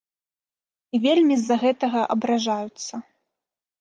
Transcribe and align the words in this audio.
І 0.97 1.01
вельмі 1.03 1.37
з-за 1.41 1.55
гэтага 1.65 2.01
абражаюцца. 2.17 2.93